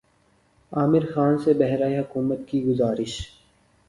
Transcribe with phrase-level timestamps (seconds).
[0.71, 3.19] عامر خان سے بہار حکومت کی گزارش